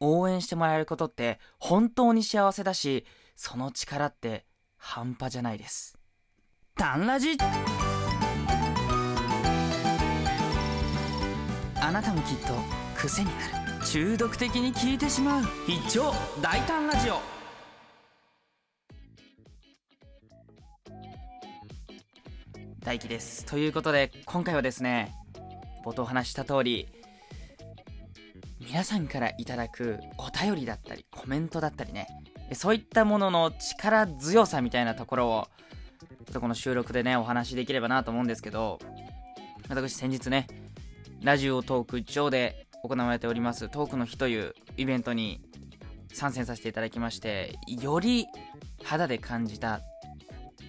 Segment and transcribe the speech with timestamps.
[0.00, 4.44] 応援してもらえることって本当に幸せだし、その力って
[4.76, 5.98] 半端じゃないです。
[6.76, 7.36] タンラジ。
[11.80, 12.52] あなたもきっと
[12.96, 15.44] 癖になる中毒的に聞いてしまう。
[15.68, 17.20] 一丁大胆ラジオ。
[22.80, 23.44] 大輝です。
[23.44, 25.14] ということで今回はですね
[25.84, 26.88] 冒頭話した通り
[28.66, 32.08] 皆さんからいただくお便りだったりコメントだったりね。
[32.52, 35.48] そういったものの力強さみたいなところを
[36.00, 38.78] ちょっとこの収録でねお話しできればなと思うんですけど
[39.68, 40.46] 私先日ね
[41.22, 45.40] ラジオトーク上で行われておりますトークの日というイベントに
[46.12, 48.26] 参戦させていただきましてより
[48.84, 49.80] 肌で感じた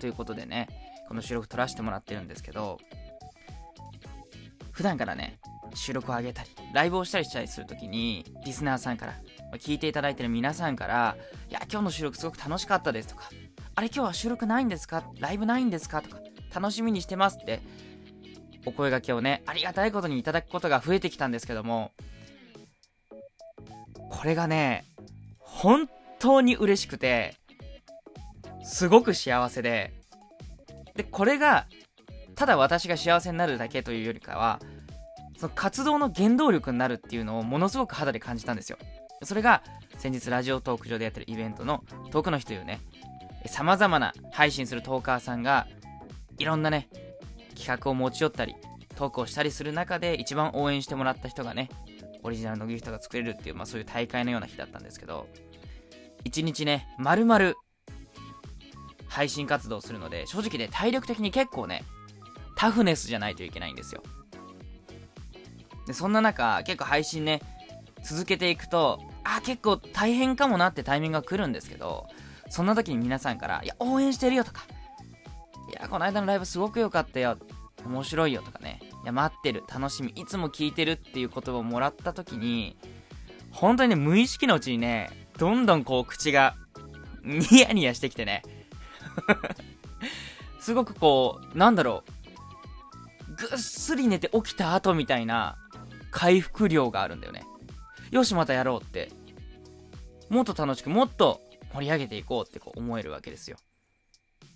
[0.00, 0.68] ということでね
[1.08, 2.78] この収録撮らせてもらってるんですけど
[4.72, 5.38] 普段からね
[5.74, 9.14] 収録を上げたり、ライブをしたりしたりするときに、リスナーさんから、
[9.58, 11.16] 聞いていただいてる皆さんから、
[11.50, 13.30] いや、今日の収録すごく楽しかったですとか、
[13.74, 15.04] あれ今日は収録ないんですか？
[15.18, 16.02] ライブないんですか？
[16.02, 16.18] とか、
[16.54, 17.60] 楽しみにしてますって、
[18.64, 21.92] お声がけをね、ありがたいことにいただくことが増えてきたんですけども、
[24.10, 24.84] これがね、
[25.38, 27.34] 本当に嬉しくて、
[28.62, 29.92] すごく幸せで、
[30.94, 31.66] で、これが、
[32.34, 34.60] ただ私が幸せになるだけというよりかは、
[35.42, 38.78] その活動の原動力になるっていうのをものすごく肌で感じたんですよ。
[39.24, 39.64] それが
[39.98, 42.78] 先日ラジオトーク上でやってるイベントのトークの日というね、
[43.46, 45.66] 様々な配信するトーカーさんが
[46.38, 46.88] いろんなね、
[47.56, 48.54] 企画を持ち寄ったり、
[48.94, 51.70] トークをしたりする中で一番応援してもらった人がね、
[52.22, 55.26] オリジナルのギフトが作れるっていう、まあそういう大会のような日だったんですけど、
[56.22, 57.54] 一日ね、丸々
[59.08, 61.82] 配信活動するので、正直ね、体力的に結構ね、
[62.54, 64.04] タフネスじゃないといけないんですよ。
[65.86, 67.40] で、そんな中、結構配信ね、
[68.02, 72.06] 続けていくと、あ、結構大変かもなってタイミングが来るんですけど、
[72.48, 74.64] そんな時に皆さんから、いや、応援してるよとか、
[75.70, 77.38] いや、この間のライブすごく良かったよ、
[77.86, 82.76] 面白いよとかね、いや、待ってる、楽しみ、いつも聞いてるっていう言葉をもらった時に、
[83.50, 86.56] 本当にね、無意識のうちにね、どんどんこう口が、
[87.24, 88.42] ニヤニヤしてきてね、
[90.60, 92.12] すごくこう、なんだろう、
[93.36, 95.56] ぐっすり寝て起きた後みたいな
[96.12, 97.42] 回復量があるんだよね。
[98.12, 99.10] よし、またやろうって。
[100.28, 101.40] もっと楽しく、もっと
[101.74, 103.56] 盛り上げていこうってこう思えるわけですよ。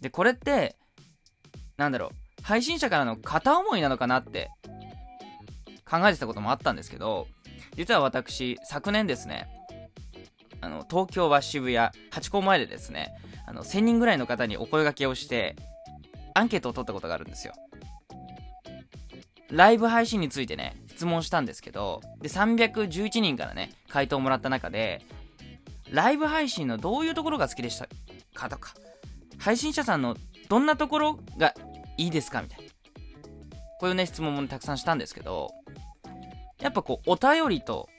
[0.00, 0.76] で、これって、
[1.76, 4.50] なんだろう、配信者からの片思いなのかなって
[5.90, 7.26] 考えてたこともあったんですけど、
[7.74, 9.48] 実は私、昨年ですね、
[10.60, 11.78] あの、東京は渋谷、
[12.10, 13.14] ハチ公前でですね、
[13.46, 15.56] あの、1000人ぐらいの方にお声掛けをして、
[16.34, 17.54] アンケートを取ったことがあるんですよ。
[19.50, 25.02] ライブ配信についてね、質問したんですけど、で、311人からね、回答をもらった中で、
[25.90, 27.86] ライブ配信のどういうところが好きでした
[28.34, 28.74] かとか、
[29.38, 30.16] 配信者さんの
[30.48, 31.54] どんなところが
[31.98, 32.64] いいですかみたいな。
[33.78, 35.52] こういうね、質問も、たくさんしたんですけど、
[36.60, 37.90] やっぱこう、お便りと、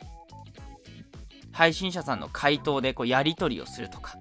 [1.52, 4.18] 配信者さんの回答でこう、やり取りをするとか、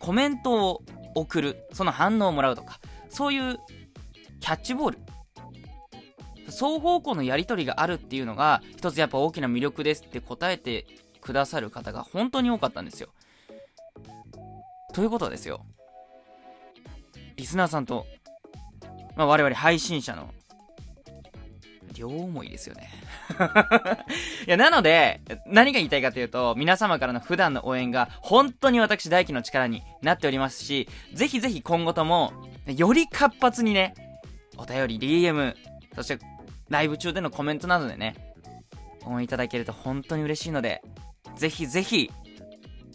[0.00, 0.82] コメントを
[1.14, 3.58] 送る、その反応をもらうとか、そういう
[4.40, 4.98] キャッチボール
[6.52, 10.86] 双方向のやり取りがあるっていうのが、一つやっぱ大きな魅力ですって答えて
[11.20, 13.08] くださる方が本当に多かったんですよ。
[14.92, 15.64] ということはですよ。
[17.36, 18.06] リスナーさんと、
[19.16, 20.30] まあ、我々配信者の、
[21.94, 22.90] 両思いですよね。
[24.46, 32.32] いや、なので、何が言いたいかというと、皆様からの普段の応援が本当に私大輝の力になっておりますし、ぜひぜひ今後とも、
[32.66, 33.94] より活発にね、
[34.56, 35.54] お便り、DM、
[35.94, 36.18] そして
[36.72, 38.16] ライブ中でのコメントなどでね、
[39.04, 40.82] 応援いただけると本当に嬉しいので、
[41.36, 42.10] ぜひぜひ、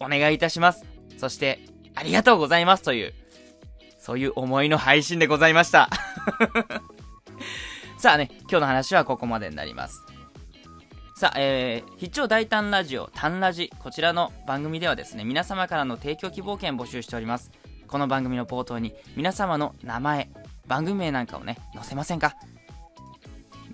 [0.01, 0.83] お願いいたします。
[1.17, 1.59] そして、
[1.95, 3.13] ありがとうございますという、
[3.99, 5.89] そういう思いの配信でございました。
[7.97, 10.03] さあね、今日の話はここまでになります。
[11.15, 17.51] さあ、えー、必聴大胆ラジオ、タンラジ、こちらの番組ではですね、皆様からの提供希望券募集しております。
[17.87, 20.29] この番組の冒頭に皆様の名前、
[20.67, 22.35] 番組名なんかをね、載せませんか？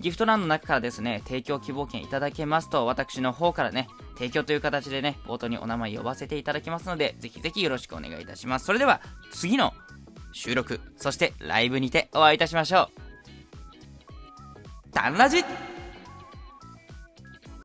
[0.03, 8.65] ギフト欄の中からですね、提供希望券いただけますと、私の方からね、提供という形でね、冒頭にお名前呼ばせていただきますので、ぜひぜひよろしくお願いいたします。
[8.65, 8.99] それでは、
[9.31, 9.73] 次の
[10.33, 12.89] 収録、そしてライブにてお会いいたしましょ
[14.89, 14.91] う。
[14.91, 15.37] タンラジ